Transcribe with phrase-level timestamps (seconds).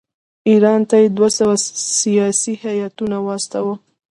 [0.49, 1.29] ایران ته دوه
[2.01, 3.73] سیاسي هیاتونه واستوي.